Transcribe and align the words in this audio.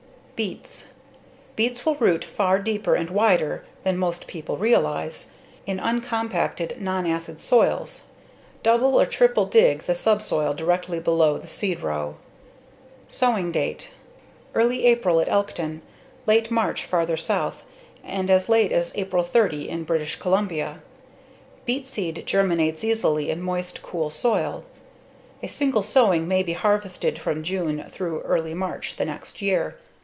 Beets 0.43 0.95
Beets 1.55 1.85
will 1.85 1.93
root 1.97 2.25
far 2.25 2.57
deeper 2.57 2.95
and 2.95 3.11
wider 3.11 3.63
than 3.83 3.95
most 3.99 4.25
people 4.25 4.57
realize 4.57 5.35
in 5.67 5.79
uncompacted, 5.79 6.77
nonacid 6.81 7.39
soils. 7.39 8.05
Double 8.63 8.99
or 8.99 9.05
triple 9.05 9.45
dig 9.45 9.83
the 9.83 9.93
subsoil 9.93 10.55
directly 10.55 10.99
below 10.99 11.37
the 11.37 11.45
seed 11.45 11.81
row. 11.81 12.15
Sowing 13.07 13.51
date: 13.51 13.91
Early 14.55 14.87
April 14.87 15.19
at 15.19 15.29
Elkton, 15.29 15.83
late 16.25 16.49
March 16.49 16.87
farther 16.87 17.17
south, 17.17 17.63
and 18.03 18.31
as 18.31 18.49
late 18.49 18.71
as 18.71 18.97
April 18.97 19.21
30 19.23 19.69
in 19.69 19.83
British 19.83 20.15
Columbia. 20.15 20.81
Beet 21.67 21.85
seed 21.85 22.23
germinates 22.25 22.83
easily 22.83 23.29
in 23.29 23.43
moist, 23.43 23.83
cool 23.83 24.09
soil. 24.09 24.63
A 25.43 25.47
single 25.47 25.83
sowing 25.83 26.27
may 26.27 26.41
be 26.41 26.53
harvested 26.53 27.19
from 27.19 27.43
June 27.43 27.83
through 27.91 28.21
early 28.21 28.55
March 28.55 28.95
the 28.97 29.05
next 29.05 29.43
year. 29.43 29.77